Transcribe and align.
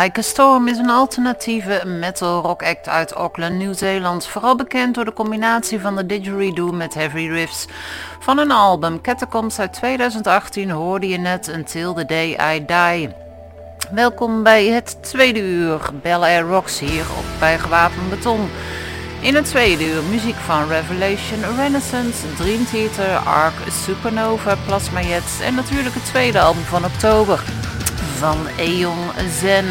Like 0.00 0.18
a 0.18 0.22
Storm 0.22 0.68
is 0.68 0.78
een 0.78 0.90
alternatieve 0.90 1.82
metal 1.86 2.42
rock 2.42 2.62
act 2.62 2.88
uit 2.88 3.12
Auckland, 3.12 3.54
Nieuw-Zeeland. 3.54 4.26
Vooral 4.26 4.56
bekend 4.56 4.94
door 4.94 5.04
de 5.04 5.12
combinatie 5.12 5.80
van 5.80 5.96
de 5.96 6.06
didgeridoo 6.06 6.72
met 6.72 6.94
heavy 6.94 7.28
riffs. 7.28 7.66
Van 8.20 8.38
hun 8.38 8.50
album 8.50 9.00
Catacombs 9.00 9.58
uit 9.58 9.72
2018 9.72 10.70
hoorde 10.70 11.08
je 11.08 11.18
net 11.18 11.48
Until 11.48 11.94
the 11.94 12.04
Day 12.04 12.56
I 12.56 12.64
Die. 12.64 13.14
Welkom 13.90 14.42
bij 14.42 14.66
het 14.66 15.02
tweede 15.02 15.40
uur 15.40 15.80
Bel 16.02 16.24
Air 16.24 16.42
Rocks 16.42 16.78
hier 16.78 17.04
op 17.18 17.24
bij 17.38 17.58
Gewapend 17.58 18.10
Beton. 18.10 18.50
In 19.20 19.34
het 19.34 19.44
tweede 19.44 19.90
uur 19.90 20.02
muziek 20.02 20.36
van 20.36 20.68
Revelation, 20.68 21.56
Renaissance, 21.56 22.34
Dream 22.36 22.64
Theater, 22.64 23.16
Arc, 23.16 23.54
Supernova, 23.84 24.56
Plasma 24.66 25.00
Jets 25.00 25.40
en 25.40 25.54
natuurlijk 25.54 25.94
het 25.94 26.04
tweede 26.04 26.40
album 26.40 26.62
van 26.62 26.84
oktober 26.84 27.42
van 28.18 28.46
Eon 28.56 29.10
Zen. 29.40 29.66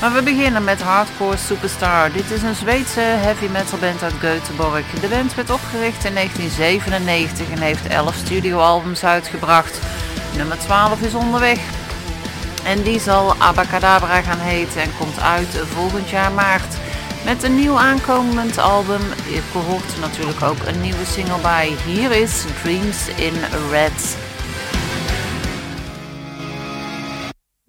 Maar 0.00 0.12
we 0.12 0.22
beginnen 0.22 0.64
met 0.64 0.82
Hardcore 0.82 1.36
Superstar. 1.36 2.12
Dit 2.12 2.30
is 2.30 2.42
een 2.42 2.54
Zweedse 2.54 3.00
heavy 3.00 3.46
metal 3.46 3.78
band 3.78 4.02
uit 4.02 4.12
Göteborg. 4.12 5.00
De 5.00 5.08
band 5.08 5.34
werd 5.34 5.50
opgericht 5.50 6.04
in 6.04 6.14
1997 6.14 7.50
en 7.50 7.58
heeft 7.58 7.86
11 7.86 8.14
studioalbums 8.14 9.04
uitgebracht. 9.04 9.78
Nummer 10.36 10.58
12 10.58 11.00
is 11.00 11.14
onderweg. 11.14 11.58
En 12.64 12.82
die 12.82 13.00
zal 13.00 13.34
Abacadabra 13.38 14.22
gaan 14.22 14.38
heten 14.38 14.82
en 14.82 14.96
komt 14.98 15.20
uit 15.20 15.62
volgend 15.74 16.10
jaar 16.10 16.32
maart. 16.32 16.76
Met 17.24 17.42
een 17.42 17.56
nieuw 17.56 17.76
aankomend 17.76 18.58
album 18.58 19.00
hoort 19.52 20.00
natuurlijk 20.00 20.42
ook 20.42 20.66
een 20.66 20.80
nieuwe 20.80 21.04
single 21.04 21.40
bij. 21.42 21.72
Hier 21.86 22.10
is 22.10 22.44
Dreams 22.62 23.08
in 23.08 23.34
Red. 23.70 24.16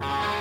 Bye. 0.02 0.41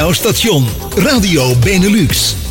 Jouw 0.00 0.14
station. 0.14 0.64
Radio 0.96 1.54
Benelux. 1.56 2.49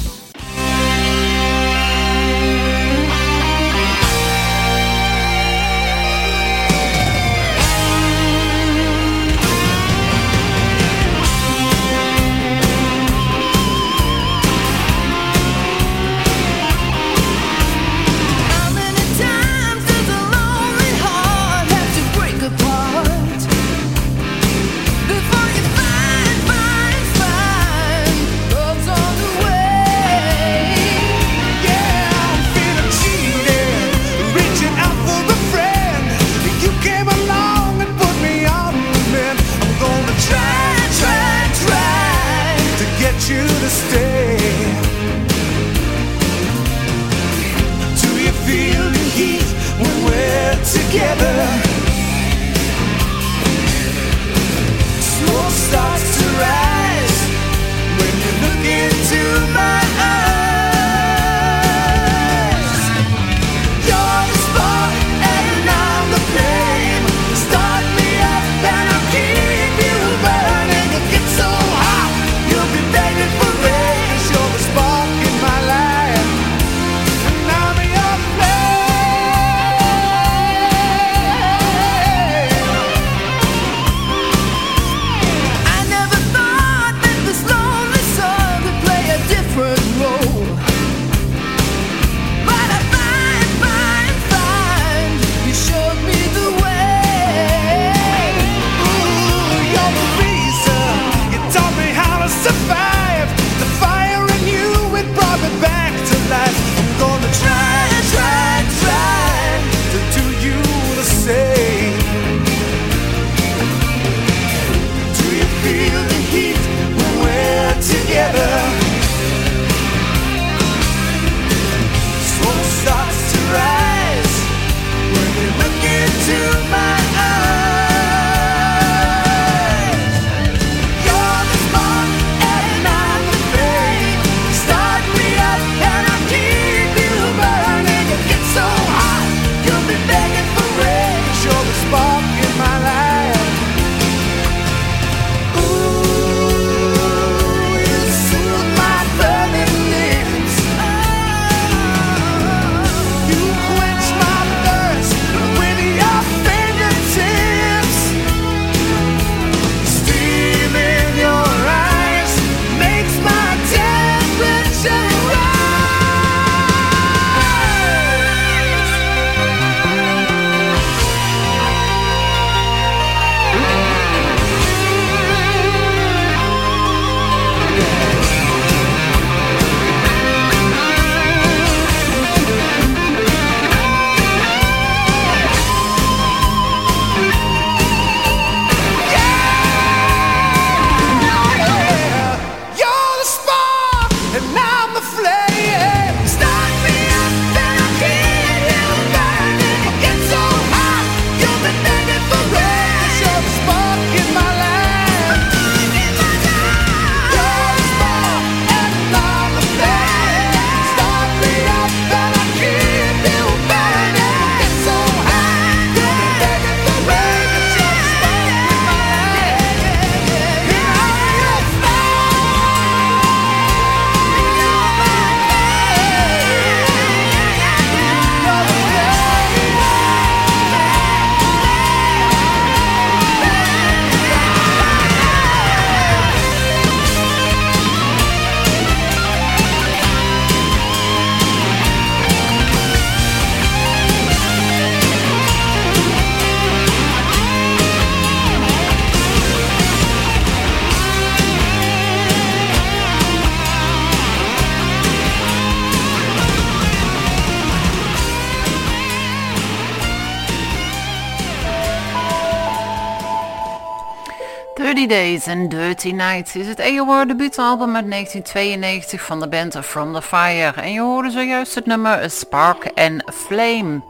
Days 265.10 265.48
and 265.48 265.72
Dirty 265.72 266.12
Nights 266.12 266.56
is 266.56 266.68
het 266.68 266.80
AOR 266.80 267.28
debuutalbum 267.28 267.96
uit 267.96 268.10
1992 268.10 269.22
van 269.22 269.40
de 269.40 269.48
band 269.48 269.78
From 269.82 270.14
the 270.14 270.22
Fire. 270.22 270.82
En 270.82 270.92
je 270.92 271.00
hoorde 271.00 271.32
zojuist 271.32 271.76
het 271.76 271.86
nummer 271.86 272.30
Spark 272.30 272.92
and 272.96 273.24
Flame. 273.34 274.02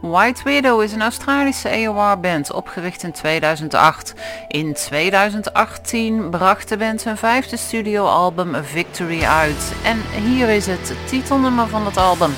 White 0.00 0.42
Widow 0.44 0.82
is 0.82 0.92
een 0.92 1.02
Australische 1.02 1.68
AOR-band, 1.70 2.52
opgericht 2.52 3.02
in 3.02 3.12
2008. 3.12 4.14
In 4.48 4.74
2018 4.74 6.30
bracht 6.30 6.68
de 6.68 6.76
band 6.76 7.00
zijn 7.00 7.16
vijfde 7.16 7.56
studioalbum 7.56 8.64
Victory 8.64 9.22
uit. 9.22 9.72
En 9.84 10.22
hier 10.22 10.48
is 10.48 10.66
het 10.66 10.92
titelnummer 11.06 11.68
van 11.68 11.84
het 11.84 11.96
album. 11.96 12.32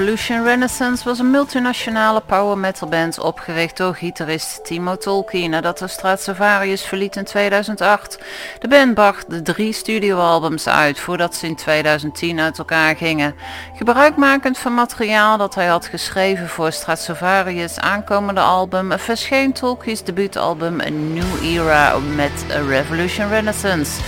Revolution 0.00 0.44
Renaissance 0.44 1.04
was 1.04 1.18
een 1.18 1.30
multinationale 1.30 2.22
power 2.26 2.58
metal 2.58 2.88
band 2.88 3.18
opgericht 3.18 3.76
door 3.76 3.94
gitarist 3.94 4.64
Timo 4.64 4.96
Tolkien 4.96 5.50
nadat 5.50 5.78
de 5.78 5.88
Stratovarius 5.88 6.82
verliet 6.82 7.16
in 7.16 7.24
2008. 7.24 8.18
De 8.58 8.68
band 8.68 8.94
bracht 8.94 9.30
de 9.30 9.42
drie 9.42 9.72
studioalbums 9.72 10.68
uit 10.68 11.00
voordat 11.00 11.34
ze 11.34 11.46
in 11.46 11.56
2010 11.56 12.40
uit 12.40 12.58
elkaar 12.58 12.96
gingen. 12.96 13.34
Gebruikmakend 13.76 14.58
van 14.58 14.74
materiaal 14.74 15.38
dat 15.38 15.54
hij 15.54 15.66
had 15.66 15.86
geschreven 15.86 16.48
voor 16.48 16.72
Stratovarius 16.72 17.78
aankomende 17.78 18.40
album 18.40 18.98
verscheen 18.98 19.52
Tolki's 19.52 20.04
debuutalbum 20.04 20.80
A 20.80 20.88
New 20.88 21.44
Era 21.44 21.98
met 21.98 22.44
Revolution 22.68 23.28
Renaissance. 23.28 24.00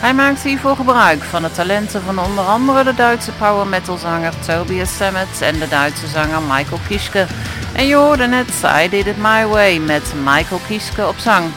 Hij 0.00 0.14
maakte 0.14 0.48
hiervoor 0.48 0.76
gebruik 0.76 1.22
van 1.22 1.42
de 1.42 1.50
talenten 1.50 2.02
van 2.02 2.18
onder 2.18 2.44
andere 2.44 2.84
de 2.84 2.94
Duitse 2.94 3.32
power 3.32 3.66
metal 3.66 3.96
zanger 3.96 4.32
Tobias 4.46 4.96
Sammet 4.96 5.40
en 5.40 5.58
de 5.58 5.68
Duitse 5.68 6.06
zanger 6.06 6.42
Michael 6.42 6.80
Kieske. 6.88 7.26
En 7.72 7.86
je 7.86 7.94
hoorde 7.94 8.26
net 8.26 8.48
I 8.82 8.88
Did 8.88 9.06
It 9.06 9.16
My 9.16 9.46
Way 9.46 9.78
met 9.78 10.12
Michael 10.24 10.60
Kieske 10.66 11.06
op 11.06 11.18
zang. 11.18 11.50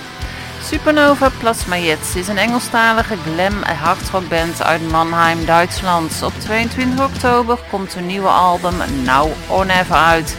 Supernova 0.63 1.29
Plasma 1.39 1.77
Jets 1.77 2.15
is 2.15 2.27
een 2.27 2.37
Engelstalige 2.37 3.15
glam 3.17 3.63
hardrockband 3.63 4.63
uit 4.63 4.91
Mannheim, 4.91 5.45
Duitsland. 5.45 6.23
Op 6.23 6.33
22 6.39 7.05
oktober 7.05 7.59
komt 7.69 7.93
hun 7.93 8.05
nieuwe 8.05 8.27
album 8.27 8.75
Now 9.03 9.31
or 9.47 9.65
Never 9.65 9.95
uit. 9.95 10.37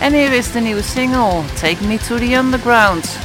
En 0.00 0.12
hier 0.12 0.32
is 0.32 0.52
de 0.52 0.60
nieuwe 0.60 0.82
single 0.82 1.40
Take 1.60 1.84
Me 1.86 1.98
to 1.98 2.16
the 2.16 2.34
Underground. 2.34 3.18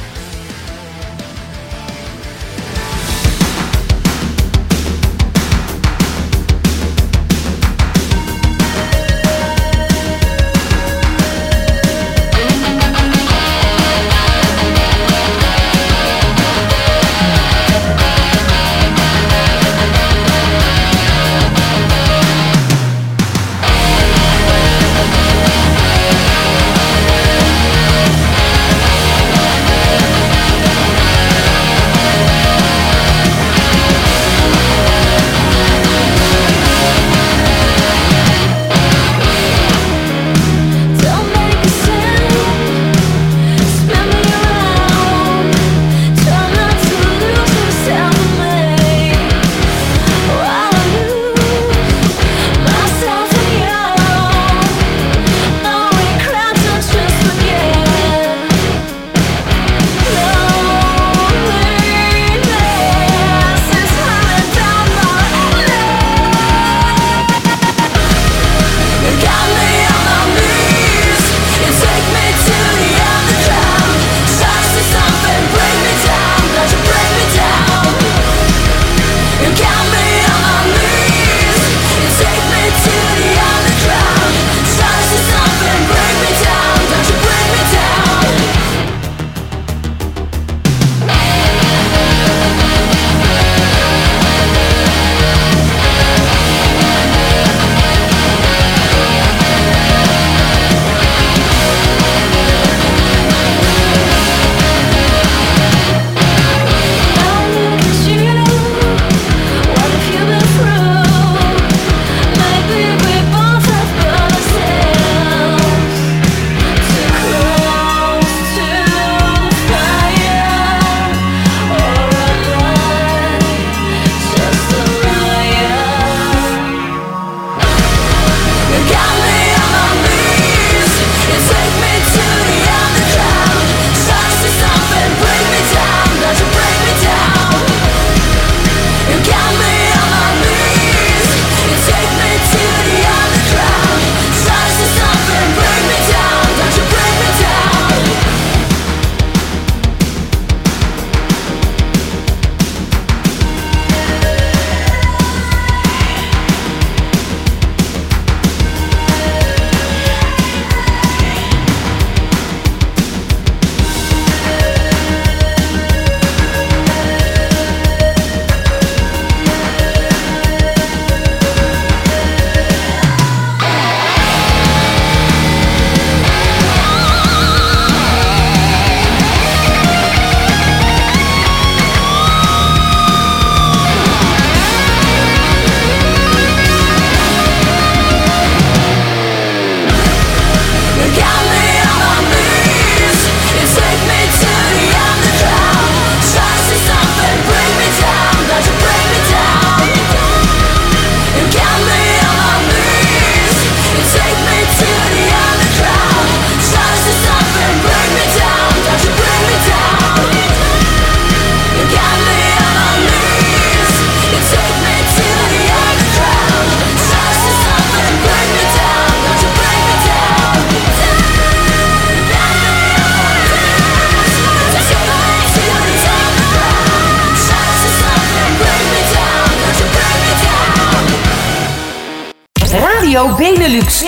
Radio 233.10 233.34
Benelux. 233.36 234.04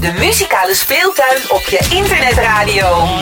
De 0.00 0.12
muzikale 0.12 0.74
speeltuin 0.74 1.38
op 1.48 1.68
je 1.68 1.78
internetradio. 1.90 2.86
Ah, 2.86 3.20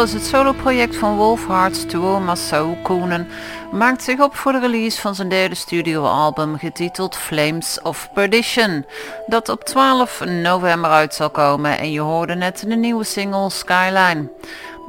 Solace, 0.00 0.18
het 0.18 0.26
soloproject 0.26 0.96
van 0.96 1.16
Wolf 1.16 1.46
duo 1.88 2.20
Masao 2.20 2.76
Koenen, 2.82 3.28
maakt 3.72 4.02
zich 4.02 4.20
op 4.20 4.36
voor 4.36 4.52
de 4.52 4.58
release 4.58 5.00
van 5.00 5.14
zijn 5.14 5.28
derde 5.28 5.54
studioalbum 5.54 6.58
getiteld 6.58 7.16
Flames 7.16 7.80
of 7.82 8.08
Perdition, 8.14 8.86
dat 9.26 9.48
op 9.48 9.64
12 9.64 10.24
november 10.24 10.90
uit 10.90 11.14
zal 11.14 11.30
komen 11.30 11.78
en 11.78 11.92
je 11.92 12.00
hoorde 12.00 12.34
net 12.34 12.64
de 12.66 12.76
nieuwe 12.76 13.04
single 13.04 13.50
Skyline. 13.50 14.28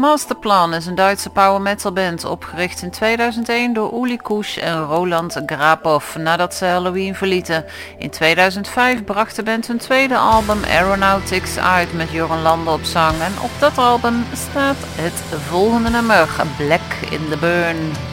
Masterplan 0.02 0.74
is 0.74 0.86
een 0.86 0.96
Duitse 0.96 1.30
power 1.30 1.62
metal 1.62 1.92
band 1.92 2.26
opgericht 2.26 2.82
in 2.82 2.92
2001 2.92 3.74
door 3.74 4.04
Uli 4.04 4.18
Kusch 4.18 4.58
en 4.58 4.84
Roland 4.84 5.42
Grapov 5.46 6.16
nadat 6.16 6.54
ze 6.56 6.66
Halloween 6.66 7.16
verlieten. 7.16 7.66
In 7.98 8.10
2005 8.10 9.04
bracht 9.04 9.36
de 9.36 9.44
band 9.44 9.68
hun 9.68 9.78
tweede 9.78 10.18
album 10.18 10.64
Aeronautics 10.64 11.58
uit 11.58 11.94
met 11.94 12.12
Joran 12.12 12.42
Lande 12.42 12.70
op 12.70 12.84
zang 12.84 13.20
en 13.20 13.34
op 13.42 13.52
dat 13.60 13.78
album 13.78 14.26
staat 14.34 14.78
het 14.80 15.40
volgende 15.50 15.90
nummer 15.90 16.30
Black 16.58 17.10
in 17.10 17.30
the 17.30 17.38
Burn. 17.38 18.11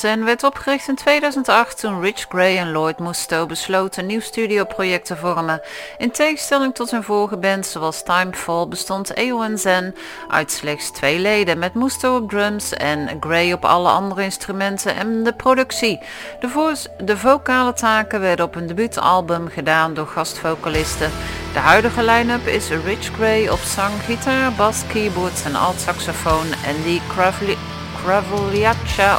Zen 0.00 0.24
werd 0.24 0.44
opgericht 0.44 0.88
in 0.88 0.94
2008 0.94 1.80
toen 1.80 2.00
Rich 2.00 2.26
Gray 2.28 2.56
en 2.56 2.72
Lloyd 2.72 2.98
Musto 2.98 3.46
besloten 3.46 4.00
een 4.00 4.06
nieuw 4.06 4.20
studioproject 4.20 5.06
te 5.06 5.16
vormen. 5.16 5.60
In 5.98 6.10
tegenstelling 6.10 6.74
tot 6.74 6.90
hun 6.90 7.02
vorige 7.02 7.36
band 7.36 7.66
zoals 7.66 8.02
Timefall 8.02 8.68
bestond 8.68 9.14
Eon 9.14 9.58
Zen 9.58 9.94
uit 10.28 10.52
slechts 10.52 10.90
twee 10.90 11.18
leden 11.18 11.58
met 11.58 11.74
Musto 11.74 12.16
op 12.16 12.28
drums 12.28 12.72
en 12.72 13.16
Gray 13.20 13.52
op 13.52 13.64
alle 13.64 13.88
andere 13.88 14.22
instrumenten 14.22 14.96
en 14.96 15.22
de 15.22 15.32
productie. 15.32 16.00
De, 16.40 16.74
de 17.04 17.16
vocale 17.16 17.72
taken 17.72 18.20
werden 18.20 18.44
op 18.44 18.54
hun 18.54 18.66
debuutalbum 18.66 19.48
gedaan 19.48 19.94
door 19.94 20.06
gastvocalisten. 20.06 21.10
De 21.52 21.58
huidige 21.58 22.02
line-up 22.02 22.46
is 22.46 22.68
Rich 22.68 23.10
Gray 23.16 23.48
op 23.48 23.60
zang, 23.60 23.92
gitaar, 24.04 24.52
bas, 24.52 24.82
keyboards 24.92 25.44
en 25.44 25.54
alt 25.54 25.80
saxofoon 25.80 26.46
en 26.66 26.82
die 26.82 27.02
Kravli 27.08 27.56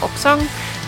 op 0.01 0.11
zang 0.17 0.41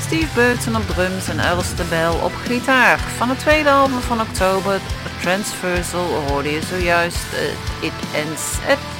Steve 0.05 0.33
Burton 0.33 0.75
op 0.75 0.87
drums 0.87 1.27
en 1.27 1.37
de 1.75 1.83
Bell 1.89 2.09
op 2.09 2.31
gitaar. 2.45 2.99
Van 2.99 3.29
het 3.29 3.39
tweede 3.39 3.69
album 3.69 3.99
van 3.99 4.21
oktober, 4.21 4.79
Transversal, 5.21 6.05
hoorde 6.27 6.51
je 6.51 6.61
zojuist 6.61 7.25
eh, 7.33 7.87
It 7.87 7.93
Ends 8.13 8.41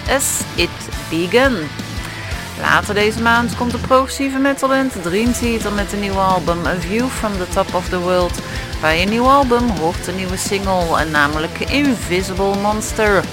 As 0.09 0.39
It 0.55 0.69
Began. 1.09 1.53
Later 2.61 2.93
deze 2.93 3.21
maand 3.21 3.55
komt 3.55 3.71
de 3.71 3.77
progressieve 3.77 4.37
metalband 4.37 5.03
Dream 5.03 5.33
Theater 5.33 5.71
met 5.71 5.93
een 5.93 5.99
nieuw 5.99 6.19
album 6.19 6.65
A 6.65 6.75
View 6.79 7.07
from 7.07 7.31
the 7.31 7.47
Top 7.53 7.73
of 7.73 7.89
the 7.89 7.99
World. 7.99 8.39
Bij 8.81 9.01
een 9.01 9.09
nieuw 9.09 9.27
album 9.27 9.69
hoort 9.69 10.07
een 10.07 10.15
nieuwe 10.15 10.37
single, 10.37 10.97
en 10.97 11.11
namelijk 11.11 11.59
Invisible 11.59 12.55
Monster. 12.55 13.23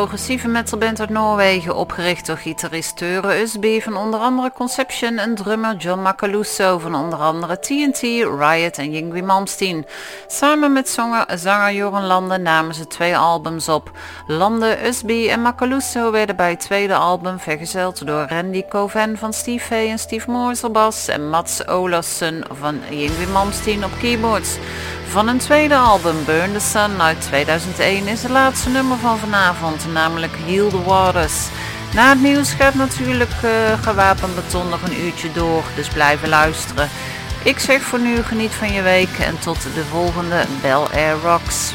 Progressieve 0.00 0.48
metalband 0.48 1.00
uit 1.00 1.08
Noorwegen, 1.10 1.76
opgericht 1.76 2.26
door 2.26 2.36
gitarist 2.36 2.96
Ture 2.96 3.40
Usby 3.40 3.80
van 3.80 3.96
onder 3.96 4.20
andere 4.20 4.52
Conception 4.52 5.18
en 5.18 5.34
drummer 5.34 5.76
John 5.76 6.02
Macaluso 6.02 6.78
van 6.78 6.94
onder 6.94 7.18
andere 7.18 7.58
TNT, 7.58 8.00
Riot 8.40 8.78
en 8.78 8.94
Yngwie 8.94 9.22
Malmsteen. 9.22 9.86
Samen 10.26 10.72
met 10.72 10.88
zanger, 10.88 11.26
zanger 11.34 11.72
Joran 11.72 12.04
Lande 12.06 12.38
namen 12.38 12.74
ze 12.74 12.86
twee 12.86 13.16
albums 13.16 13.68
op. 13.68 13.90
Lande, 14.26 14.86
Usby 14.86 15.28
en 15.28 15.42
Macaluso 15.42 16.10
werden 16.10 16.36
bij 16.36 16.50
het 16.50 16.60
tweede 16.60 16.94
album 16.94 17.38
vergezeld 17.38 18.06
door 18.06 18.26
Randy 18.28 18.64
Coven 18.68 19.18
van 19.18 19.32
Steve 19.32 19.66
Vai 19.66 19.90
en 19.90 19.98
Steve 19.98 20.58
op 20.62 20.72
bas 20.72 21.08
en 21.08 21.28
Mats 21.28 21.66
Olassen 21.66 22.44
van 22.50 22.80
Yngwie 22.90 23.26
Malmsteen 23.26 23.84
op 23.84 23.92
keyboards. 24.00 24.58
Van 25.10 25.28
een 25.28 25.38
tweede 25.38 25.76
album, 25.76 26.24
Burn 26.24 26.52
the 26.52 26.60
Sun 26.60 27.02
uit 27.02 27.20
2001, 27.20 28.06
is 28.06 28.22
het 28.22 28.30
laatste 28.30 28.68
nummer 28.68 28.98
van 28.98 29.18
vanavond, 29.18 29.86
namelijk 29.92 30.32
Heal 30.46 30.68
the 30.68 30.82
Waters. 30.82 31.48
Na 31.94 32.08
het 32.08 32.22
nieuws 32.22 32.52
gaat 32.52 32.74
natuurlijk 32.74 33.30
eh 33.42 33.82
gewapend 33.82 34.34
beton 34.34 34.68
nog 34.68 34.82
een 34.82 35.00
uurtje 35.00 35.32
door, 35.32 35.62
dus 35.76 35.88
blijven 35.88 36.28
luisteren. 36.28 36.88
Ik 37.44 37.58
zeg 37.58 37.82
voor 37.82 37.98
nu 37.98 38.22
geniet 38.22 38.50
van 38.52 38.72
je 38.72 38.82
week 38.82 39.18
en 39.18 39.38
tot 39.38 39.62
de 39.62 39.84
volgende 39.84 40.44
Bel 40.62 40.88
Air 40.90 41.16
Rocks. 41.22 41.72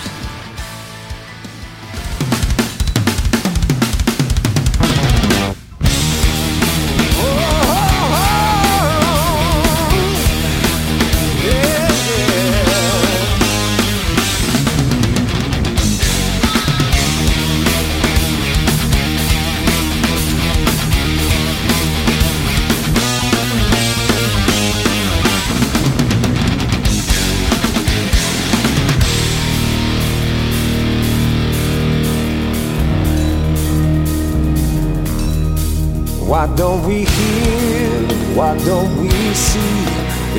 Don't 36.66 36.84
we 36.88 37.06
hear? 37.06 37.92
Why 38.38 38.58
don't 38.66 38.92
we 39.00 39.12
see? 39.48 39.78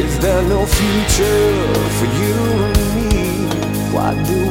Is 0.04 0.18
there 0.18 0.42
no 0.54 0.66
future 0.66 1.52
for 1.98 2.08
you 2.20 2.36
and 2.66 2.84
me? 2.96 3.14
Why 3.94 4.10
do 4.30 4.45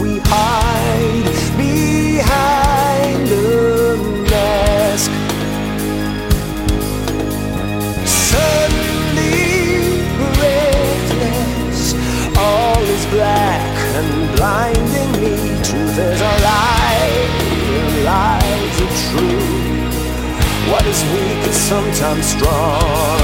sometimes 21.65 22.27
strong. 22.27 23.19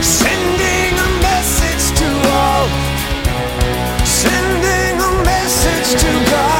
Sending 0.00 0.92
a 1.06 1.10
message 1.20 1.98
to 1.98 2.08
all. 2.32 2.66
Sending 4.06 4.96
a 5.10 5.22
message 5.22 6.00
to 6.00 6.30
God. 6.30 6.59